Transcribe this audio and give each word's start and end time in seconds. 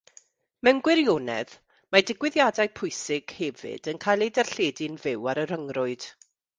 Mewn 0.67 0.79
gwirionedd, 0.87 1.53
mae 1.97 2.07
digwyddiadau 2.09 2.73
pwysig 2.81 3.37
hefyd 3.43 3.93
yn 3.95 4.03
cael 4.09 4.27
eu 4.29 4.35
darlledu'n 4.41 5.01
fyw 5.09 5.33
ar 5.35 5.45
y 5.45 5.49
rhyngrwyd. 5.53 6.13